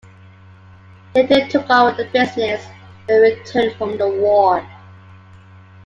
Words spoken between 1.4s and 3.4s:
took over the business, when he